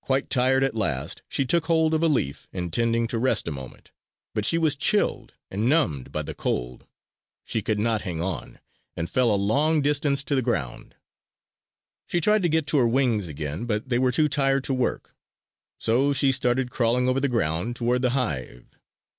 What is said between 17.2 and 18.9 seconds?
the ground toward the hive.